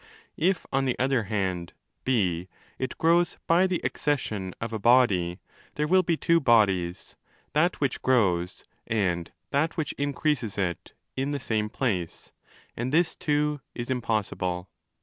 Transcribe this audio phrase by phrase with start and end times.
[0.37, 1.73] If, on the other hand,
[2.07, 2.45] (4)
[2.79, 5.39] it grows by the accession of a body,
[5.75, 12.33] there will be two bodies—that which grows and that which increases it—in the same place:
[12.75, 14.69] and this too is impossible.